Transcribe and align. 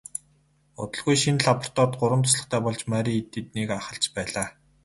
Удалгүй 0.81 1.15
шинэ 1.21 1.43
лабораторид 1.45 1.93
гурван 1.99 2.21
туслахтай 2.23 2.61
болж 2.65 2.81
Мария 2.93 3.21
тэднийг 3.33 3.69
ахалж 3.79 4.03
байлаа. 4.15 4.47